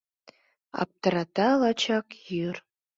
[0.81, 2.55] Аптырата лачак йӱр.